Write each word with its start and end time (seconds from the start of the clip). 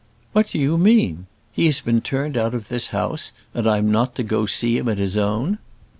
"What 0.33 0.49
do 0.49 0.57
you 0.57 0.79
mean? 0.79 1.27
He 1.51 1.67
has 1.67 1.79
been 1.79 2.01
turned 2.01 2.35
out 2.35 2.55
of 2.55 2.69
this 2.69 2.87
house, 2.87 3.33
and 3.53 3.67
I'm 3.67 3.91
not 3.91 4.15
to 4.15 4.23
go 4.23 4.47
to 4.47 4.51
see 4.51 4.79
him 4.79 4.89
at 4.89 4.97
his 4.97 5.15
own." 5.15 5.59